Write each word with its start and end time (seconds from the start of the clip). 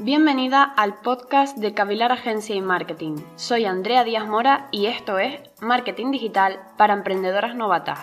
Bienvenida 0.00 0.62
al 0.62 1.00
podcast 1.00 1.58
de 1.58 1.74
Cavilar 1.74 2.12
Agencia 2.12 2.54
y 2.54 2.60
Marketing. 2.60 3.16
Soy 3.34 3.64
Andrea 3.64 4.04
Díaz 4.04 4.28
Mora 4.28 4.68
y 4.70 4.86
esto 4.86 5.18
es 5.18 5.40
Marketing 5.60 6.12
Digital 6.12 6.60
para 6.76 6.94
Emprendedoras 6.94 7.56
Novatas. 7.56 7.98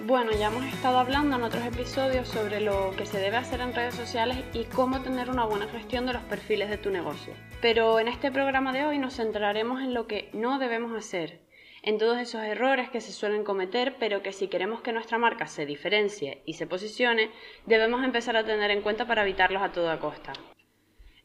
Bueno, 0.00 0.32
ya 0.32 0.48
hemos 0.48 0.64
estado 0.64 0.98
hablando 0.98 1.36
en 1.36 1.44
otros 1.44 1.64
episodios 1.64 2.26
sobre 2.26 2.60
lo 2.60 2.90
que 2.96 3.06
se 3.06 3.18
debe 3.18 3.36
hacer 3.36 3.60
en 3.60 3.72
redes 3.72 3.94
sociales 3.94 4.38
y 4.52 4.64
cómo 4.64 5.00
tener 5.02 5.30
una 5.30 5.44
buena 5.44 5.68
gestión 5.68 6.04
de 6.04 6.14
los 6.14 6.22
perfiles 6.24 6.70
de 6.70 6.78
tu 6.78 6.90
negocio. 6.90 7.32
Pero 7.62 8.00
en 8.00 8.08
este 8.08 8.32
programa 8.32 8.72
de 8.72 8.86
hoy 8.86 8.98
nos 8.98 9.14
centraremos 9.14 9.80
en 9.80 9.94
lo 9.94 10.08
que 10.08 10.30
no 10.32 10.58
debemos 10.58 10.92
hacer 10.98 11.43
en 11.84 11.98
todos 11.98 12.18
esos 12.18 12.42
errores 12.42 12.88
que 12.88 13.02
se 13.02 13.12
suelen 13.12 13.44
cometer, 13.44 13.96
pero 13.98 14.22
que 14.22 14.32
si 14.32 14.48
queremos 14.48 14.80
que 14.80 14.92
nuestra 14.92 15.18
marca 15.18 15.46
se 15.46 15.66
diferencie 15.66 16.42
y 16.46 16.54
se 16.54 16.66
posicione, 16.66 17.30
debemos 17.66 18.02
empezar 18.02 18.38
a 18.38 18.44
tener 18.44 18.70
en 18.70 18.80
cuenta 18.80 19.06
para 19.06 19.22
evitarlos 19.22 19.62
a 19.62 19.72
toda 19.72 20.00
costa. 20.00 20.32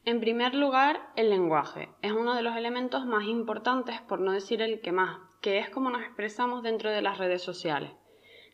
En 0.04 0.20
primer 0.20 0.54
lugar, 0.54 1.00
el 1.16 1.30
lenguaje. 1.30 1.88
Es 2.02 2.12
uno 2.12 2.34
de 2.34 2.42
los 2.42 2.56
elementos 2.56 3.06
más 3.06 3.24
importantes, 3.24 4.02
por 4.02 4.20
no 4.20 4.32
decir 4.32 4.60
el 4.60 4.82
que 4.82 4.92
más, 4.92 5.18
que 5.40 5.58
es 5.58 5.70
como 5.70 5.88
nos 5.88 6.02
expresamos 6.02 6.62
dentro 6.62 6.90
de 6.90 7.00
las 7.00 7.16
redes 7.16 7.42
sociales. 7.42 7.92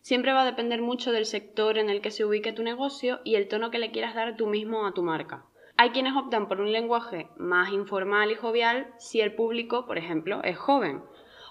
Siempre 0.01 0.33
va 0.33 0.43
a 0.43 0.47
depender 0.47 0.83
mucho 0.83 1.11
del 1.11 1.27
sector 1.27 1.77
en 1.77 1.91
el 1.91 2.01
que 2.01 2.13
se 2.13 2.25
ubique 2.25 2.53
tu 2.53 2.63
negocio 2.63 3.21
y 3.25 3.35
el 3.35 3.49
tono 3.49 3.73
que 3.73 3.81
le 3.81 3.91
quieras 3.91 4.15
dar 4.15 4.37
tú 4.37 4.47
mismo 4.47 4.87
a 4.87 4.95
tu 4.95 5.03
marca. 5.03 5.47
Hay 5.77 5.91
quienes 5.91 6.17
optan 6.17 6.47
por 6.47 6.61
un 6.61 6.71
lenguaje 6.71 7.29
más 7.37 7.73
informal 7.73 8.31
y 8.31 8.37
jovial 8.37 8.95
si 8.99 9.21
el 9.21 9.35
público, 9.35 9.87
por 9.87 9.99
ejemplo, 9.99 10.41
es 10.45 10.57
joven 10.57 11.03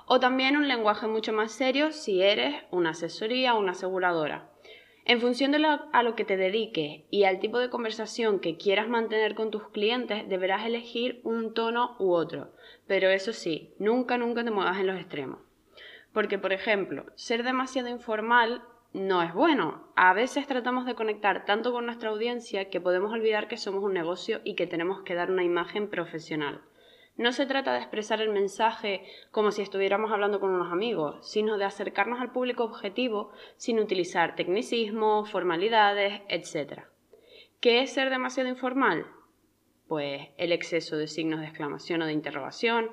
o 0.08 0.20
también 0.20 0.58
un 0.58 0.68
lenguaje 0.68 1.08
mucho 1.08 1.34
más 1.34 1.52
serio 1.52 1.92
si 1.92 2.22
eres 2.22 2.64
una 2.72 2.92
asesoría 2.92 3.56
o 3.56 3.60
una 3.60 3.72
aseguradora. 3.72 4.50
En 5.08 5.22
función 5.22 5.52
de 5.52 5.64
a 5.92 6.02
lo 6.02 6.16
que 6.16 6.26
te 6.26 6.36
dediques 6.36 7.04
y 7.12 7.26
al 7.26 7.40
tipo 7.40 7.60
de 7.60 7.70
conversación 7.70 8.40
que 8.40 8.58
quieras 8.58 8.88
mantener 8.88 9.36
con 9.36 9.52
tus 9.52 9.70
clientes, 9.70 10.28
deberás 10.28 10.66
elegir 10.66 11.22
un 11.24 11.54
tono 11.54 11.96
u 12.00 12.14
otro. 12.14 12.54
Pero 12.88 13.10
eso 13.10 13.32
sí, 13.32 13.76
nunca, 13.78 14.18
nunca 14.18 14.44
te 14.44 14.50
muevas 14.50 14.80
en 14.80 14.88
los 14.88 15.00
extremos. 15.00 15.40
Porque, 16.12 16.40
por 16.40 16.54
ejemplo, 16.54 17.06
ser 17.14 17.44
demasiado 17.44 17.88
informal 17.88 18.64
no 18.94 19.22
es 19.22 19.32
bueno. 19.32 19.92
A 19.96 20.14
veces 20.14 20.48
tratamos 20.48 20.88
de 20.88 20.96
conectar 20.96 21.46
tanto 21.46 21.72
con 21.72 21.86
nuestra 21.86 22.10
audiencia 22.10 22.72
que 22.72 22.82
podemos 22.82 23.12
olvidar 23.12 23.48
que 23.48 23.58
somos 23.58 23.84
un 23.84 23.94
negocio 23.94 24.42
y 24.44 24.56
que 24.56 24.66
tenemos 24.66 25.04
que 25.04 25.14
dar 25.14 25.30
una 25.30 25.44
imagen 25.44 25.88
profesional. 25.88 26.62
No 27.18 27.32
se 27.32 27.46
trata 27.46 27.72
de 27.72 27.80
expresar 27.80 28.22
el 28.22 28.30
mensaje 28.30 29.06
como 29.32 29.52
si 29.52 29.62
estuviéramos 29.62 30.12
hablando 30.12 30.42
con 30.42 30.52
unos 30.52 30.72
amigos, 30.72 31.26
sino 31.30 31.58
de 31.58 31.64
acercarnos 31.64 32.20
al 32.20 32.34
público 32.34 32.66
objetivo 32.66 33.32
sin 33.56 33.80
utilizar 33.80 34.36
tecnicismos, 34.36 35.32
formalidades, 35.32 36.22
etc. 36.28 36.82
¿Qué 37.62 37.82
es 37.82 37.94
ser 37.94 38.10
demasiado 38.10 38.50
informal? 38.50 39.08
Pues 39.88 40.28
el 40.38 40.52
exceso 40.52 40.98
de 40.98 41.08
signos 41.08 41.40
de 41.40 41.46
exclamación 41.46 42.02
o 42.02 42.06
de 42.06 42.12
interrogación, 42.12 42.92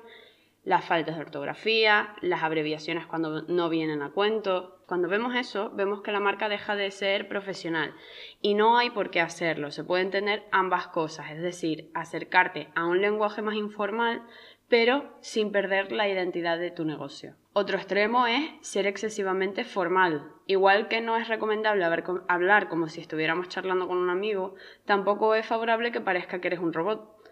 las 0.63 0.85
faltas 0.85 1.15
de 1.15 1.21
ortografía, 1.21 2.15
las 2.21 2.43
abreviaciones 2.43 3.05
cuando 3.05 3.41
no 3.43 3.69
vienen 3.69 4.01
a 4.01 4.11
cuento. 4.11 4.79
Cuando 4.85 5.09
vemos 5.09 5.35
eso, 5.35 5.71
vemos 5.71 6.01
que 6.01 6.11
la 6.11 6.19
marca 6.19 6.47
deja 6.49 6.75
de 6.75 6.91
ser 6.91 7.27
profesional 7.27 7.93
y 8.41 8.53
no 8.53 8.77
hay 8.77 8.89
por 8.89 9.09
qué 9.09 9.19
hacerlo. 9.19 9.71
Se 9.71 9.83
pueden 9.83 10.09
tener 10.09 10.43
ambas 10.51 10.87
cosas, 10.87 11.31
es 11.31 11.41
decir, 11.41 11.89
acercarte 11.93 12.69
a 12.75 12.85
un 12.85 13.01
lenguaje 13.01 13.41
más 13.41 13.55
informal, 13.55 14.23
pero 14.69 15.17
sin 15.21 15.51
perder 15.51 15.91
la 15.91 16.07
identidad 16.07 16.57
de 16.57 16.71
tu 16.71 16.85
negocio. 16.85 17.35
Otro 17.51 17.77
extremo 17.77 18.25
es 18.25 18.49
ser 18.61 18.87
excesivamente 18.87 19.65
formal. 19.65 20.31
Igual 20.47 20.87
que 20.87 21.01
no 21.01 21.17
es 21.17 21.27
recomendable 21.27 21.85
hablar 22.27 22.69
como 22.69 22.87
si 22.87 23.01
estuviéramos 23.01 23.49
charlando 23.49 23.87
con 23.87 23.97
un 23.97 24.09
amigo, 24.09 24.55
tampoco 24.85 25.35
es 25.35 25.45
favorable 25.45 25.91
que 25.91 26.01
parezca 26.01 26.39
que 26.39 26.47
eres 26.47 26.59
un 26.59 26.73
robot. 26.73 27.22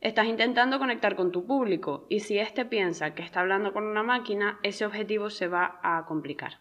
Estás 0.00 0.26
intentando 0.26 0.78
conectar 0.78 1.16
con 1.16 1.32
tu 1.32 1.44
público 1.44 2.06
y 2.08 2.20
si 2.20 2.38
éste 2.38 2.64
piensa 2.64 3.14
que 3.14 3.22
está 3.22 3.40
hablando 3.40 3.72
con 3.72 3.82
una 3.84 4.04
máquina, 4.04 4.60
ese 4.62 4.86
objetivo 4.86 5.28
se 5.28 5.48
va 5.48 5.80
a 5.82 6.06
complicar. 6.06 6.60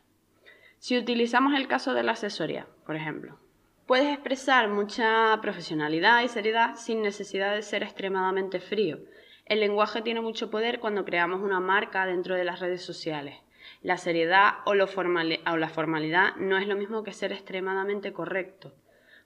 Si 0.79 0.97
utilizamos 0.97 1.53
el 1.53 1.67
caso 1.67 1.93
de 1.93 2.01
la 2.01 2.13
asesoría, 2.13 2.65
por 2.83 2.95
ejemplo, 2.95 3.37
puedes 3.85 4.11
expresar 4.11 4.69
mucha 4.69 5.37
profesionalidad 5.39 6.23
y 6.23 6.29
seriedad 6.29 6.77
sin 6.77 7.03
necesidad 7.03 7.53
de 7.53 7.61
ser 7.61 7.83
extremadamente 7.83 8.59
frío. 8.59 8.97
El 9.45 9.59
lenguaje 9.59 10.01
tiene 10.01 10.21
mucho 10.21 10.49
poder 10.49 10.79
cuando 10.79 11.05
creamos 11.05 11.41
una 11.41 11.59
marca 11.59 12.07
dentro 12.07 12.33
de 12.33 12.43
las 12.43 12.59
redes 12.59 12.83
sociales. 12.83 13.37
La 13.83 13.97
seriedad 13.97 14.55
o, 14.65 14.71
o 14.71 15.57
la 15.57 15.69
formalidad 15.69 16.35
no 16.37 16.57
es 16.57 16.67
lo 16.67 16.75
mismo 16.75 17.03
que 17.03 17.13
ser 17.13 17.31
extremadamente 17.31 18.13
correcto. 18.13 18.73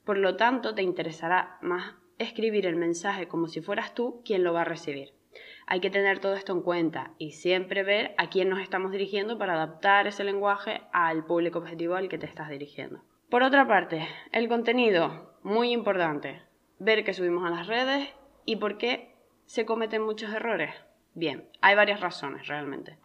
Por 0.04 0.18
lo 0.18 0.36
tanto, 0.36 0.76
te 0.76 0.82
interesará 0.82 1.58
más 1.62 1.94
escribir 2.22 2.66
el 2.66 2.76
mensaje 2.76 3.28
como 3.28 3.48
si 3.48 3.62
fueras 3.62 3.94
tú 3.94 4.22
quien 4.24 4.44
lo 4.44 4.54
va 4.54 4.62
a 4.62 4.66
recibir. 4.66 5.14
Hay 5.68 5.80
que 5.80 5.90
tener 5.90 6.20
todo 6.20 6.36
esto 6.36 6.54
en 6.54 6.62
cuenta 6.62 7.12
y 7.18 7.32
siempre 7.32 7.84
ver 7.84 8.14
a 8.18 8.30
quién 8.30 8.50
nos 8.50 8.60
estamos 8.60 8.92
dirigiendo 8.92 9.38
para 9.38 9.54
adaptar 9.54 10.08
ese 10.08 10.24
lenguaje 10.24 10.82
al 10.92 11.26
público 11.26 11.60
objetivo 11.60 11.96
al 11.96 12.10
que 12.10 12.18
te 12.18 12.26
estás 12.26 12.50
dirigiendo. 12.50 13.02
Por 13.30 13.44
otra 13.44 13.68
parte, 13.68 14.08
el 14.34 14.50
contenido, 14.50 15.38
muy 15.44 15.72
importante. 15.72 16.42
Ver 16.80 17.04
qué 17.04 17.14
subimos 17.14 17.46
a 17.46 17.50
las 17.50 17.68
redes 17.68 18.10
y 18.46 18.58
por 18.58 18.78
qué 18.78 19.16
se 19.46 19.66
cometen 19.66 20.02
muchos 20.02 20.34
errores. 20.34 20.74
Bien, 21.14 21.48
hay 21.62 21.76
varias 21.76 22.02
razones 22.02 22.48
realmente. 22.48 22.98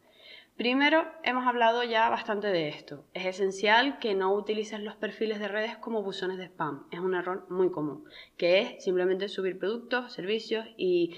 Primero, 0.56 1.04
hemos 1.22 1.46
hablado 1.46 1.82
ya 1.82 2.08
bastante 2.08 2.46
de 2.46 2.68
esto. 2.68 3.04
Es 3.12 3.26
esencial 3.26 3.98
que 3.98 4.14
no 4.14 4.32
utilices 4.32 4.80
los 4.80 4.96
perfiles 4.96 5.38
de 5.38 5.48
redes 5.48 5.76
como 5.76 6.02
buzones 6.02 6.38
de 6.38 6.46
spam. 6.46 6.86
Es 6.90 6.98
un 6.98 7.14
error 7.14 7.44
muy 7.50 7.70
común, 7.70 8.04
que 8.38 8.60
es 8.60 8.82
simplemente 8.82 9.28
subir 9.28 9.58
productos, 9.58 10.14
servicios 10.14 10.66
y, 10.78 11.14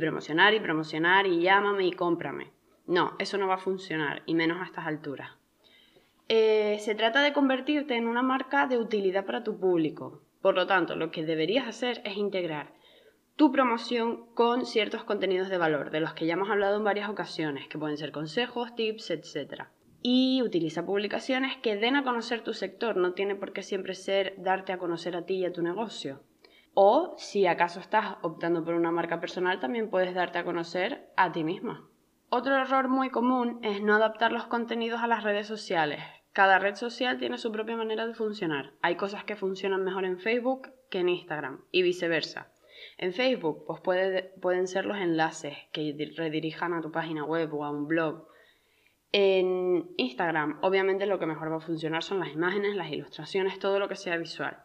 promocionar 0.00 0.54
y 0.54 0.60
promocionar 0.60 1.28
y 1.28 1.40
llámame 1.40 1.86
y 1.86 1.92
cómprame. 1.92 2.50
No, 2.88 3.14
eso 3.20 3.38
no 3.38 3.46
va 3.46 3.54
a 3.54 3.58
funcionar, 3.58 4.24
y 4.26 4.34
menos 4.34 4.60
a 4.60 4.64
estas 4.64 4.88
alturas. 4.88 5.30
Eh, 6.26 6.78
se 6.80 6.96
trata 6.96 7.22
de 7.22 7.32
convertirte 7.32 7.94
en 7.94 8.08
una 8.08 8.22
marca 8.22 8.66
de 8.66 8.78
utilidad 8.78 9.24
para 9.24 9.44
tu 9.44 9.60
público. 9.60 10.20
Por 10.42 10.56
lo 10.56 10.66
tanto, 10.66 10.96
lo 10.96 11.12
que 11.12 11.24
deberías 11.24 11.68
hacer 11.68 12.02
es 12.04 12.16
integrar 12.16 12.72
tu 13.36 13.52
promoción 13.52 14.26
con 14.34 14.66
ciertos 14.66 15.04
contenidos 15.04 15.48
de 15.48 15.58
valor, 15.58 15.90
de 15.90 16.00
los 16.00 16.14
que 16.14 16.26
ya 16.26 16.34
hemos 16.34 16.50
hablado 16.50 16.76
en 16.76 16.84
varias 16.84 17.08
ocasiones, 17.08 17.68
que 17.68 17.78
pueden 17.78 17.96
ser 17.96 18.12
consejos, 18.12 18.74
tips, 18.74 19.10
etc. 19.10 19.64
Y 20.02 20.42
utiliza 20.42 20.84
publicaciones 20.84 21.56
que 21.58 21.76
den 21.76 21.96
a 21.96 22.04
conocer 22.04 22.42
tu 22.42 22.54
sector, 22.54 22.96
no 22.96 23.12
tiene 23.14 23.34
por 23.34 23.52
qué 23.52 23.62
siempre 23.62 23.94
ser 23.94 24.34
darte 24.38 24.72
a 24.72 24.78
conocer 24.78 25.16
a 25.16 25.26
ti 25.26 25.36
y 25.36 25.44
a 25.44 25.52
tu 25.52 25.62
negocio. 25.62 26.22
O 26.74 27.14
si 27.18 27.46
acaso 27.46 27.80
estás 27.80 28.16
optando 28.22 28.64
por 28.64 28.74
una 28.74 28.92
marca 28.92 29.20
personal, 29.20 29.58
también 29.58 29.90
puedes 29.90 30.14
darte 30.14 30.38
a 30.38 30.44
conocer 30.44 31.10
a 31.16 31.32
ti 31.32 31.44
misma. 31.44 31.88
Otro 32.28 32.56
error 32.56 32.88
muy 32.88 33.10
común 33.10 33.58
es 33.62 33.82
no 33.82 33.94
adaptar 33.94 34.30
los 34.30 34.46
contenidos 34.46 35.00
a 35.00 35.08
las 35.08 35.24
redes 35.24 35.48
sociales. 35.48 36.00
Cada 36.32 36.60
red 36.60 36.76
social 36.76 37.18
tiene 37.18 37.38
su 37.38 37.50
propia 37.50 37.76
manera 37.76 38.06
de 38.06 38.14
funcionar. 38.14 38.74
Hay 38.82 38.94
cosas 38.94 39.24
que 39.24 39.34
funcionan 39.34 39.82
mejor 39.82 40.04
en 40.04 40.20
Facebook 40.20 40.68
que 40.88 41.00
en 41.00 41.08
Instagram 41.08 41.64
y 41.72 41.82
viceversa. 41.82 42.52
En 42.98 43.12
Facebook, 43.12 43.64
pues 43.66 43.80
pueden 44.40 44.66
ser 44.66 44.84
los 44.84 44.98
enlaces 44.98 45.56
que 45.72 45.94
redirijan 46.16 46.74
a 46.74 46.80
tu 46.80 46.90
página 46.90 47.24
web 47.24 47.52
o 47.54 47.64
a 47.64 47.70
un 47.70 47.86
blog. 47.86 48.28
En 49.12 49.90
Instagram, 49.96 50.58
obviamente 50.62 51.06
lo 51.06 51.18
que 51.18 51.26
mejor 51.26 51.50
va 51.50 51.56
a 51.56 51.60
funcionar 51.60 52.02
son 52.02 52.20
las 52.20 52.32
imágenes, 52.32 52.76
las 52.76 52.90
ilustraciones, 52.90 53.58
todo 53.58 53.78
lo 53.78 53.88
que 53.88 53.96
sea 53.96 54.16
visual. 54.16 54.62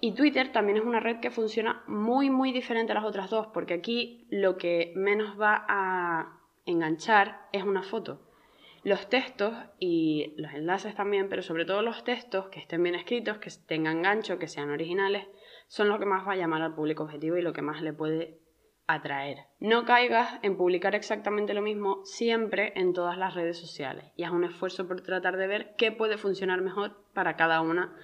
Y 0.00 0.14
Twitter 0.14 0.50
también 0.50 0.78
es 0.78 0.84
una 0.84 0.98
red 0.98 1.20
que 1.20 1.30
funciona 1.30 1.84
muy, 1.86 2.28
muy 2.28 2.52
diferente 2.52 2.90
a 2.92 2.96
las 2.96 3.04
otras 3.04 3.30
dos, 3.30 3.46
porque 3.54 3.74
aquí 3.74 4.26
lo 4.30 4.56
que 4.56 4.92
menos 4.96 5.40
va 5.40 5.64
a 5.68 6.40
enganchar 6.66 7.46
es 7.52 7.62
una 7.62 7.82
foto. 7.82 8.20
Los 8.82 9.08
textos 9.08 9.54
y 9.78 10.34
los 10.36 10.52
enlaces 10.54 10.96
también, 10.96 11.28
pero 11.28 11.42
sobre 11.42 11.64
todo 11.64 11.82
los 11.82 12.02
textos 12.02 12.48
que 12.48 12.58
estén 12.58 12.82
bien 12.82 12.96
escritos, 12.96 13.38
que 13.38 13.50
tengan 13.66 14.02
gancho, 14.02 14.40
que 14.40 14.48
sean 14.48 14.70
originales, 14.70 15.28
son 15.68 15.88
lo 15.88 15.98
que 15.98 16.06
más 16.06 16.26
va 16.26 16.32
a 16.32 16.36
llamar 16.36 16.62
al 16.62 16.74
público 16.74 17.04
objetivo 17.04 17.36
y 17.36 17.42
lo 17.42 17.52
que 17.52 17.62
más 17.62 17.82
le 17.82 17.92
puede 17.92 18.40
atraer. 18.86 19.46
No 19.60 19.84
caigas 19.84 20.38
en 20.42 20.56
publicar 20.56 20.94
exactamente 20.94 21.54
lo 21.54 21.62
mismo 21.62 22.04
siempre 22.04 22.72
en 22.76 22.92
todas 22.92 23.16
las 23.16 23.34
redes 23.34 23.58
sociales 23.58 24.12
y 24.16 24.24
haz 24.24 24.32
un 24.32 24.44
esfuerzo 24.44 24.86
por 24.86 25.00
tratar 25.02 25.36
de 25.36 25.46
ver 25.46 25.74
qué 25.76 25.92
puede 25.92 26.18
funcionar 26.18 26.60
mejor 26.60 27.04
para 27.14 27.36
cada, 27.36 27.60
una 27.60 27.94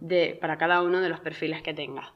de, 0.00 0.38
para 0.40 0.58
cada 0.58 0.82
uno 0.82 1.00
de 1.00 1.08
los 1.08 1.20
perfiles 1.20 1.62
que 1.62 1.74
tengas. 1.74 2.12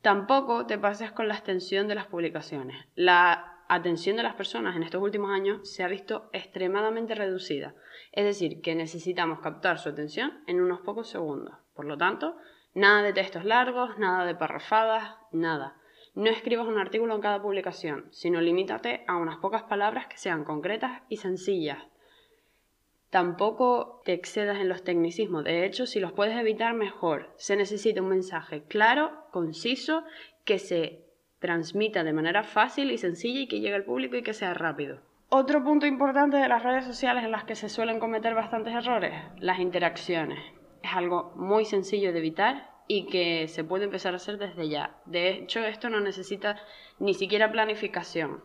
Tampoco 0.00 0.66
te 0.66 0.78
pases 0.78 1.12
con 1.12 1.28
la 1.28 1.34
extensión 1.34 1.86
de 1.88 1.94
las 1.94 2.06
publicaciones. 2.06 2.86
La 2.94 3.64
atención 3.68 4.16
de 4.16 4.22
las 4.22 4.34
personas 4.34 4.76
en 4.76 4.82
estos 4.82 5.00
últimos 5.00 5.30
años 5.30 5.70
se 5.70 5.82
ha 5.82 5.88
visto 5.88 6.28
extremadamente 6.32 7.14
reducida, 7.14 7.74
es 8.10 8.24
decir, 8.24 8.60
que 8.60 8.74
necesitamos 8.74 9.40
captar 9.40 9.78
su 9.78 9.88
atención 9.88 10.42
en 10.46 10.60
unos 10.60 10.80
pocos 10.80 11.08
segundos. 11.08 11.54
Por 11.74 11.86
lo 11.86 11.96
tanto, 11.96 12.36
Nada 12.74 13.02
de 13.02 13.12
textos 13.12 13.44
largos, 13.44 13.98
nada 13.98 14.24
de 14.24 14.34
parrafadas, 14.34 15.16
nada. 15.30 15.76
No 16.14 16.30
escribas 16.30 16.66
un 16.66 16.78
artículo 16.78 17.14
en 17.14 17.20
cada 17.20 17.42
publicación, 17.42 18.06
sino 18.10 18.40
limítate 18.40 19.04
a 19.06 19.16
unas 19.16 19.38
pocas 19.38 19.62
palabras 19.64 20.06
que 20.06 20.18
sean 20.18 20.44
concretas 20.44 21.02
y 21.08 21.18
sencillas. 21.18 21.78
Tampoco 23.10 24.00
te 24.06 24.14
excedas 24.14 24.58
en 24.58 24.70
los 24.70 24.84
tecnicismos. 24.84 25.44
De 25.44 25.66
hecho, 25.66 25.84
si 25.84 26.00
los 26.00 26.12
puedes 26.12 26.34
evitar, 26.34 26.72
mejor. 26.72 27.34
Se 27.36 27.56
necesita 27.56 28.00
un 28.00 28.08
mensaje 28.08 28.62
claro, 28.64 29.26
conciso, 29.30 30.04
que 30.44 30.58
se 30.58 31.04
transmita 31.38 32.04
de 32.04 32.14
manera 32.14 32.42
fácil 32.42 32.90
y 32.90 32.96
sencilla 32.96 33.40
y 33.40 33.48
que 33.48 33.60
llegue 33.60 33.74
al 33.74 33.84
público 33.84 34.16
y 34.16 34.22
que 34.22 34.32
sea 34.32 34.54
rápido. 34.54 35.00
Otro 35.28 35.62
punto 35.62 35.86
importante 35.86 36.38
de 36.38 36.48
las 36.48 36.62
redes 36.62 36.84
sociales 36.84 37.24
en 37.24 37.32
las 37.32 37.44
que 37.44 37.54
se 37.54 37.68
suelen 37.68 38.00
cometer 38.00 38.34
bastantes 38.34 38.74
errores, 38.74 39.12
las 39.40 39.58
interacciones. 39.60 40.38
Algo 40.92 41.32
muy 41.36 41.64
sencillo 41.64 42.12
de 42.12 42.18
evitar 42.18 42.70
y 42.86 43.06
que 43.06 43.48
se 43.48 43.64
puede 43.64 43.84
empezar 43.84 44.12
a 44.12 44.16
hacer 44.16 44.38
desde 44.38 44.68
ya. 44.68 44.96
De 45.06 45.30
hecho, 45.30 45.60
esto 45.60 45.88
no 45.88 46.00
necesita 46.00 46.56
ni 46.98 47.14
siquiera 47.14 47.50
planificación. 47.50 48.44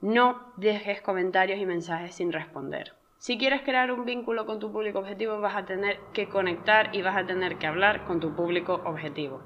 No 0.00 0.52
dejes 0.56 1.02
comentarios 1.02 1.58
y 1.58 1.66
mensajes 1.66 2.14
sin 2.14 2.32
responder. 2.32 2.94
Si 3.18 3.36
quieres 3.36 3.62
crear 3.62 3.90
un 3.90 4.04
vínculo 4.04 4.46
con 4.46 4.60
tu 4.60 4.70
público 4.70 5.00
objetivo, 5.00 5.40
vas 5.40 5.56
a 5.56 5.64
tener 5.64 5.98
que 6.12 6.28
conectar 6.28 6.94
y 6.94 7.02
vas 7.02 7.16
a 7.16 7.26
tener 7.26 7.56
que 7.58 7.66
hablar 7.66 8.04
con 8.04 8.20
tu 8.20 8.36
público 8.36 8.80
objetivo. 8.84 9.42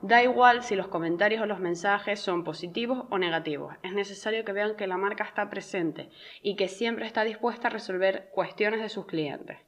Da 0.00 0.22
igual 0.22 0.62
si 0.62 0.74
los 0.74 0.88
comentarios 0.88 1.42
o 1.42 1.46
los 1.46 1.60
mensajes 1.60 2.18
son 2.18 2.44
positivos 2.44 3.04
o 3.10 3.18
negativos. 3.18 3.74
Es 3.82 3.92
necesario 3.92 4.46
que 4.46 4.54
vean 4.54 4.76
que 4.76 4.86
la 4.86 4.96
marca 4.96 5.24
está 5.24 5.50
presente 5.50 6.08
y 6.40 6.56
que 6.56 6.68
siempre 6.68 7.04
está 7.04 7.24
dispuesta 7.24 7.68
a 7.68 7.70
resolver 7.70 8.30
cuestiones 8.32 8.80
de 8.80 8.88
sus 8.88 9.04
clientes. 9.04 9.58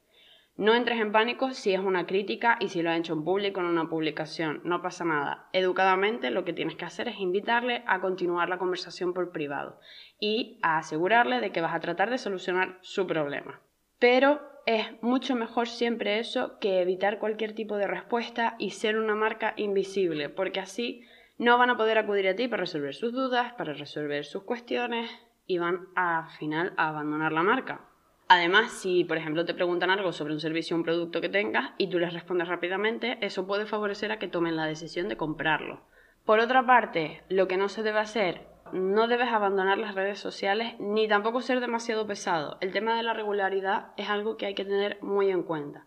No 0.55 0.75
entres 0.75 0.99
en 0.99 1.11
pánico 1.11 1.51
si 1.51 1.73
es 1.73 1.79
una 1.79 2.05
crítica 2.05 2.57
y 2.59 2.69
si 2.69 2.83
lo 2.83 2.91
ha 2.91 2.95
hecho 2.95 3.13
en 3.13 3.23
público 3.23 3.59
en 3.59 3.65
una 3.65 3.89
publicación. 3.89 4.61
No 4.63 4.83
pasa 4.83 5.03
nada. 5.03 5.49
Educadamente 5.51 6.29
lo 6.29 6.45
que 6.45 6.53
tienes 6.53 6.75
que 6.75 6.85
hacer 6.85 7.07
es 7.07 7.19
invitarle 7.19 7.83
a 7.87 8.01
continuar 8.01 8.49
la 8.49 8.59
conversación 8.59 9.13
por 9.15 9.31
privado 9.31 9.79
y 10.19 10.59
a 10.61 10.77
asegurarle 10.77 11.39
de 11.39 11.51
que 11.51 11.61
vas 11.61 11.73
a 11.73 11.79
tratar 11.79 12.11
de 12.11 12.19
solucionar 12.19 12.77
su 12.81 13.07
problema. 13.07 13.61
Pero 13.97 14.41
es 14.67 14.85
mucho 15.01 15.35
mejor 15.35 15.67
siempre 15.67 16.19
eso 16.19 16.59
que 16.59 16.81
evitar 16.81 17.17
cualquier 17.17 17.55
tipo 17.55 17.75
de 17.77 17.87
respuesta 17.87 18.55
y 18.59 18.71
ser 18.71 18.97
una 18.97 19.15
marca 19.15 19.53
invisible, 19.57 20.29
porque 20.29 20.59
así 20.59 21.01
no 21.39 21.57
van 21.57 21.71
a 21.71 21.77
poder 21.77 21.97
acudir 21.97 22.27
a 22.27 22.35
ti 22.35 22.47
para 22.47 22.61
resolver 22.61 22.93
sus 22.93 23.11
dudas, 23.11 23.53
para 23.53 23.73
resolver 23.73 24.23
sus 24.23 24.43
cuestiones 24.43 25.09
y 25.47 25.57
van 25.57 25.87
al 25.95 26.29
final 26.37 26.73
a 26.77 26.89
abandonar 26.89 27.31
la 27.31 27.43
marca. 27.43 27.89
Además, 28.27 28.71
si 28.71 29.03
por 29.03 29.17
ejemplo 29.17 29.45
te 29.45 29.53
preguntan 29.53 29.89
algo 29.89 30.11
sobre 30.11 30.33
un 30.33 30.39
servicio 30.39 30.75
o 30.75 30.79
un 30.79 30.85
producto 30.85 31.21
que 31.21 31.29
tengas 31.29 31.71
y 31.77 31.89
tú 31.89 31.99
les 31.99 32.13
respondes 32.13 32.47
rápidamente, 32.47 33.17
eso 33.21 33.45
puede 33.45 33.65
favorecer 33.65 34.11
a 34.11 34.19
que 34.19 34.27
tomen 34.27 34.55
la 34.55 34.65
decisión 34.65 35.09
de 35.09 35.17
comprarlo. 35.17 35.81
Por 36.25 36.39
otra 36.39 36.65
parte, 36.65 37.23
lo 37.27 37.47
que 37.47 37.57
no 37.57 37.67
se 37.67 37.83
debe 37.83 37.99
hacer, 37.99 38.47
no 38.71 39.07
debes 39.07 39.27
abandonar 39.27 39.77
las 39.77 39.93
redes 39.93 40.19
sociales 40.19 40.75
ni 40.79 41.07
tampoco 41.07 41.41
ser 41.41 41.59
demasiado 41.59 42.07
pesado. 42.07 42.57
El 42.61 42.71
tema 42.71 42.95
de 42.95 43.03
la 43.03 43.13
regularidad 43.13 43.91
es 43.97 44.09
algo 44.09 44.37
que 44.37 44.45
hay 44.45 44.55
que 44.55 44.65
tener 44.65 44.97
muy 45.01 45.29
en 45.29 45.43
cuenta. 45.43 45.85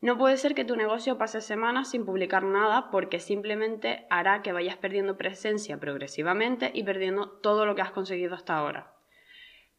No 0.00 0.18
puede 0.18 0.36
ser 0.36 0.54
que 0.54 0.64
tu 0.64 0.76
negocio 0.76 1.16
pase 1.16 1.40
semanas 1.40 1.90
sin 1.90 2.04
publicar 2.04 2.44
nada 2.44 2.90
porque 2.90 3.18
simplemente 3.18 4.06
hará 4.10 4.42
que 4.42 4.52
vayas 4.52 4.76
perdiendo 4.76 5.16
presencia 5.16 5.78
progresivamente 5.78 6.70
y 6.74 6.84
perdiendo 6.84 7.30
todo 7.40 7.66
lo 7.66 7.74
que 7.74 7.82
has 7.82 7.92
conseguido 7.92 8.34
hasta 8.34 8.56
ahora. 8.56 8.97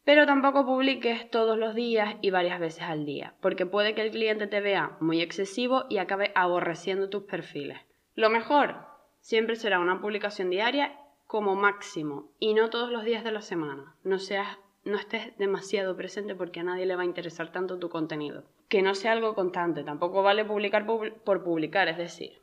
Pero 0.09 0.25
tampoco 0.25 0.65
publiques 0.65 1.29
todos 1.29 1.55
los 1.55 1.75
días 1.75 2.15
y 2.21 2.31
varias 2.31 2.59
veces 2.59 2.81
al 2.81 3.05
día, 3.05 3.35
porque 3.41 3.67
puede 3.67 3.93
que 3.93 4.01
el 4.01 4.09
cliente 4.09 4.47
te 4.47 4.59
vea 4.59 4.97
muy 4.99 5.21
excesivo 5.21 5.85
y 5.87 5.99
acabe 5.99 6.31
aborreciendo 6.33 7.09
tus 7.09 7.25
perfiles. 7.25 7.77
Lo 8.15 8.31
mejor 8.31 8.77
siempre 9.19 9.55
será 9.55 9.79
una 9.79 10.01
publicación 10.01 10.49
diaria 10.49 10.97
como 11.27 11.53
máximo 11.53 12.31
y 12.39 12.55
no 12.55 12.71
todos 12.71 12.89
los 12.91 13.03
días 13.03 13.23
de 13.23 13.31
la 13.31 13.43
semana. 13.43 13.97
No 14.03 14.17
seas 14.17 14.57
no 14.83 14.97
estés 14.97 15.37
demasiado 15.37 15.95
presente 15.95 16.33
porque 16.33 16.61
a 16.61 16.63
nadie 16.63 16.87
le 16.87 16.95
va 16.95 17.03
a 17.03 17.05
interesar 17.05 17.51
tanto 17.51 17.77
tu 17.77 17.89
contenido. 17.89 18.45
Que 18.67 18.81
no 18.81 18.95
sea 18.95 19.11
algo 19.11 19.35
constante, 19.35 19.83
tampoco 19.83 20.23
vale 20.23 20.43
publicar 20.43 20.87
por 20.87 21.43
publicar, 21.43 21.87
es 21.87 21.97
decir, 21.97 22.41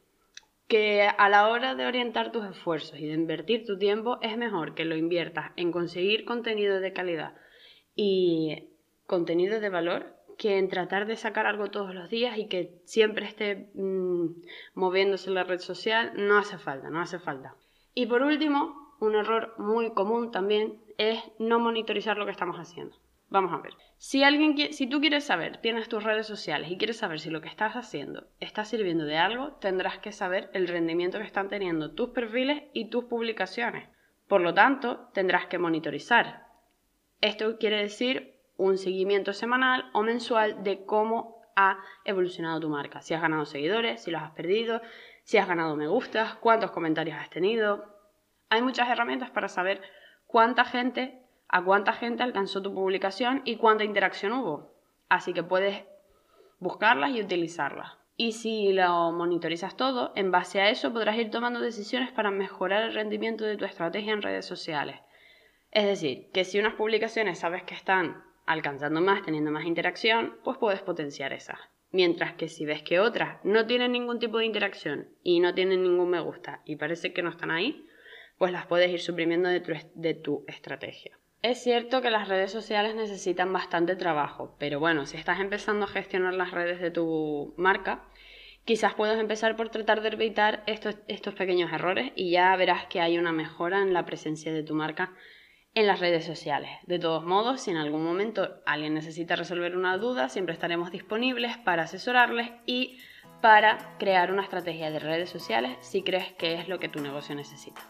que 0.68 1.02
a 1.02 1.28
la 1.28 1.48
hora 1.48 1.74
de 1.74 1.86
orientar 1.86 2.30
tus 2.30 2.44
esfuerzos 2.44 3.00
y 3.00 3.08
de 3.08 3.14
invertir 3.14 3.66
tu 3.66 3.76
tiempo 3.76 4.18
es 4.22 4.36
mejor 4.36 4.76
que 4.76 4.84
lo 4.84 4.94
inviertas 4.94 5.50
en 5.56 5.72
conseguir 5.72 6.24
contenido 6.24 6.78
de 6.78 6.92
calidad 6.92 7.34
y 7.96 8.68
contenido 9.06 9.58
de 9.58 9.70
valor 9.70 10.14
que 10.38 10.58
en 10.58 10.68
tratar 10.68 11.06
de 11.06 11.16
sacar 11.16 11.46
algo 11.46 11.70
todos 11.70 11.94
los 11.94 12.10
días 12.10 12.38
y 12.38 12.46
que 12.46 12.80
siempre 12.84 13.26
esté 13.26 13.70
mm, 13.74 14.26
moviéndose 14.74 15.30
en 15.30 15.34
la 15.34 15.44
red 15.44 15.60
social, 15.60 16.12
no 16.14 16.38
hace 16.38 16.58
falta, 16.58 16.90
no 16.90 17.00
hace 17.00 17.18
falta. 17.18 17.56
Y 17.94 18.06
por 18.06 18.22
último, 18.22 18.94
un 19.00 19.14
error 19.14 19.54
muy 19.58 19.92
común 19.92 20.30
también 20.30 20.78
es 20.98 21.18
no 21.38 21.58
monitorizar 21.58 22.18
lo 22.18 22.26
que 22.26 22.32
estamos 22.32 22.56
haciendo. 22.56 22.96
Vamos 23.28 23.52
a 23.52 23.58
ver. 23.58 23.72
Si 23.96 24.22
alguien 24.22 24.72
si 24.72 24.86
tú 24.86 25.00
quieres 25.00 25.24
saber, 25.24 25.56
tienes 25.58 25.88
tus 25.88 26.04
redes 26.04 26.26
sociales 26.26 26.70
y 26.70 26.78
quieres 26.78 26.98
saber 26.98 27.18
si 27.18 27.30
lo 27.30 27.40
que 27.40 27.48
estás 27.48 27.74
haciendo 27.74 28.28
está 28.38 28.64
sirviendo 28.64 29.04
de 29.04 29.16
algo, 29.16 29.52
tendrás 29.54 29.98
que 29.98 30.12
saber 30.12 30.50
el 30.52 30.68
rendimiento 30.68 31.18
que 31.18 31.24
están 31.24 31.48
teniendo 31.48 31.92
tus 31.92 32.10
perfiles 32.10 32.64
y 32.72 32.88
tus 32.88 33.04
publicaciones. 33.04 33.88
Por 34.28 34.42
lo 34.42 34.54
tanto, 34.54 35.08
tendrás 35.12 35.46
que 35.46 35.58
monitorizar 35.58 36.45
esto 37.20 37.58
quiere 37.58 37.78
decir 37.78 38.34
un 38.56 38.78
seguimiento 38.78 39.32
semanal 39.32 39.90
o 39.92 40.02
mensual 40.02 40.62
de 40.62 40.84
cómo 40.84 41.42
ha 41.56 41.78
evolucionado 42.04 42.60
tu 42.60 42.68
marca. 42.68 43.00
Si 43.00 43.14
has 43.14 43.22
ganado 43.22 43.44
seguidores, 43.46 44.02
si 44.02 44.10
los 44.10 44.22
has 44.22 44.32
perdido, 44.32 44.80
si 45.24 45.38
has 45.38 45.48
ganado 45.48 45.76
me 45.76 45.88
gustas, 45.88 46.34
cuántos 46.36 46.70
comentarios 46.70 47.18
has 47.18 47.30
tenido. 47.30 47.84
Hay 48.50 48.62
muchas 48.62 48.88
herramientas 48.88 49.30
para 49.30 49.48
saber 49.48 49.82
cuánta 50.26 50.64
gente, 50.64 51.22
a 51.48 51.64
cuánta 51.64 51.92
gente 51.92 52.22
alcanzó 52.22 52.62
tu 52.62 52.72
publicación 52.72 53.42
y 53.44 53.56
cuánta 53.56 53.84
interacción 53.84 54.32
hubo. 54.32 54.72
Así 55.08 55.32
que 55.32 55.42
puedes 55.42 55.84
buscarlas 56.58 57.10
y 57.10 57.20
utilizarlas. 57.22 57.92
Y 58.18 58.32
si 58.32 58.72
lo 58.72 59.12
monitorizas 59.12 59.76
todo, 59.76 60.12
en 60.14 60.30
base 60.30 60.60
a 60.60 60.70
eso 60.70 60.92
podrás 60.92 61.16
ir 61.16 61.30
tomando 61.30 61.60
decisiones 61.60 62.12
para 62.12 62.30
mejorar 62.30 62.82
el 62.82 62.94
rendimiento 62.94 63.44
de 63.44 63.56
tu 63.56 63.64
estrategia 63.64 64.12
en 64.12 64.22
redes 64.22 64.46
sociales. 64.46 65.00
Es 65.76 65.84
decir, 65.84 66.30
que 66.32 66.44
si 66.44 66.58
unas 66.58 66.72
publicaciones 66.72 67.40
sabes 67.40 67.62
que 67.64 67.74
están 67.74 68.24
alcanzando 68.46 69.02
más, 69.02 69.22
teniendo 69.26 69.50
más 69.50 69.66
interacción, 69.66 70.38
pues 70.42 70.56
puedes 70.56 70.80
potenciar 70.80 71.34
esas. 71.34 71.58
Mientras 71.90 72.32
que 72.32 72.48
si 72.48 72.64
ves 72.64 72.82
que 72.82 72.98
otras 72.98 73.44
no 73.44 73.66
tienen 73.66 73.92
ningún 73.92 74.18
tipo 74.18 74.38
de 74.38 74.46
interacción 74.46 75.10
y 75.22 75.38
no 75.38 75.52
tienen 75.52 75.82
ningún 75.82 76.08
me 76.08 76.20
gusta 76.20 76.62
y 76.64 76.76
parece 76.76 77.12
que 77.12 77.20
no 77.20 77.28
están 77.28 77.50
ahí, 77.50 77.86
pues 78.38 78.52
las 78.52 78.64
puedes 78.64 78.90
ir 78.90 79.02
suprimiendo 79.02 79.50
de 79.50 80.14
tu, 80.14 80.44
estrategia. 80.46 81.18
Es 81.42 81.62
cierto 81.62 82.00
que 82.00 82.08
las 82.08 82.28
redes 82.28 82.50
sociales 82.50 82.94
necesitan 82.94 83.52
bastante 83.52 83.96
trabajo, 83.96 84.56
pero 84.58 84.80
bueno, 84.80 85.04
si 85.04 85.18
estás 85.18 85.40
empezando 85.40 85.84
a 85.84 85.88
gestionar 85.88 86.32
las 86.32 86.52
redes 86.52 86.80
de 86.80 86.90
tu 86.90 87.52
marca, 87.58 88.02
quizás 88.64 88.94
puedas 88.94 89.20
empezar 89.20 89.56
por 89.56 89.68
tratar 89.68 90.00
de 90.00 90.08
evitar 90.08 90.64
estos 90.66 91.34
pequeños 91.34 91.70
errores 91.70 92.12
y 92.16 92.30
ya 92.30 92.56
verás 92.56 92.86
que 92.86 93.02
hay 93.02 93.18
una 93.18 93.32
mejora 93.32 93.82
en 93.82 93.92
la 93.92 94.06
presencia 94.06 94.54
de 94.54 94.62
tu 94.62 94.74
marca 94.74 95.12
en 95.76 95.86
las 95.86 96.00
redes 96.00 96.24
sociales. 96.24 96.70
De 96.86 96.98
todos 96.98 97.22
modos, 97.22 97.60
si 97.60 97.70
en 97.70 97.76
algún 97.76 98.02
momento 98.02 98.62
alguien 98.64 98.94
necesita 98.94 99.36
resolver 99.36 99.76
una 99.76 99.98
duda, 99.98 100.30
siempre 100.30 100.54
estaremos 100.54 100.90
disponibles 100.90 101.58
para 101.58 101.82
asesorarles 101.82 102.50
y 102.64 102.98
para 103.42 103.94
crear 103.98 104.32
una 104.32 104.42
estrategia 104.42 104.90
de 104.90 104.98
redes 104.98 105.28
sociales 105.28 105.76
si 105.82 106.02
crees 106.02 106.32
que 106.32 106.54
es 106.54 106.66
lo 106.66 106.78
que 106.78 106.88
tu 106.88 107.00
negocio 107.00 107.34
necesita. 107.34 107.82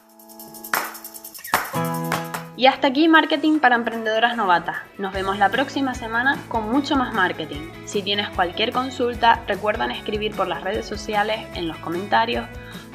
Y 2.56 2.66
hasta 2.66 2.88
aquí 2.88 3.06
Marketing 3.06 3.60
para 3.60 3.76
Emprendedoras 3.76 4.36
Novatas. 4.36 4.78
Nos 4.98 5.12
vemos 5.12 5.38
la 5.38 5.50
próxima 5.50 5.94
semana 5.94 6.42
con 6.48 6.68
mucho 6.68 6.96
más 6.96 7.14
marketing. 7.14 7.70
Si 7.84 8.02
tienes 8.02 8.28
cualquier 8.30 8.72
consulta, 8.72 9.44
recuerda 9.46 9.86
escribir 9.92 10.34
por 10.34 10.48
las 10.48 10.64
redes 10.64 10.86
sociales, 10.86 11.46
en 11.54 11.68
los 11.68 11.76
comentarios 11.76 12.48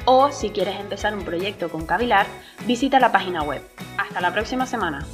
o 0.04 0.30
si 0.30 0.50
quieres 0.50 0.78
empezar 0.80 1.14
un 1.14 1.24
proyecto 1.24 1.68
con 1.68 1.86
Cavilar, 1.86 2.26
visita 2.66 2.98
la 3.00 3.12
página 3.12 3.42
web. 3.42 3.62
Hasta 3.96 4.20
la 4.20 4.32
próxima 4.32 4.66
semana. 4.66 5.06